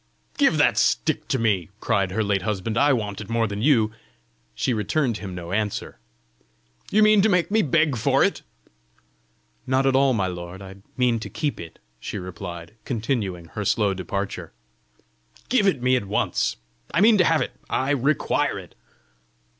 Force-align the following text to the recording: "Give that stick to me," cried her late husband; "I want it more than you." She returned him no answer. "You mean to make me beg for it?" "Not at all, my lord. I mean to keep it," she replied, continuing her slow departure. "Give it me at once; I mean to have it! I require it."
"Give 0.39 0.57
that 0.57 0.79
stick 0.79 1.27
to 1.27 1.37
me," 1.37 1.69
cried 1.79 2.09
her 2.09 2.23
late 2.23 2.41
husband; 2.41 2.75
"I 2.75 2.91
want 2.91 3.21
it 3.21 3.29
more 3.29 3.45
than 3.45 3.61
you." 3.61 3.91
She 4.55 4.73
returned 4.73 5.19
him 5.19 5.35
no 5.35 5.51
answer. 5.51 5.99
"You 6.89 7.03
mean 7.03 7.21
to 7.21 7.29
make 7.29 7.51
me 7.51 7.61
beg 7.61 7.95
for 7.95 8.23
it?" 8.23 8.41
"Not 9.67 9.85
at 9.85 9.95
all, 9.95 10.13
my 10.13 10.25
lord. 10.25 10.59
I 10.59 10.77
mean 10.97 11.19
to 11.19 11.29
keep 11.29 11.59
it," 11.59 11.77
she 11.99 12.17
replied, 12.17 12.73
continuing 12.83 13.45
her 13.49 13.63
slow 13.63 13.93
departure. 13.93 14.51
"Give 15.49 15.67
it 15.67 15.83
me 15.83 15.95
at 15.95 16.05
once; 16.05 16.55
I 16.91 16.99
mean 16.99 17.19
to 17.19 17.23
have 17.23 17.41
it! 17.43 17.51
I 17.69 17.91
require 17.91 18.57
it." 18.57 18.73